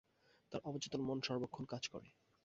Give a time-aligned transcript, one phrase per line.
[0.51, 2.09] তার অবচেতন মন সর্বক্ষণ কাজ করে।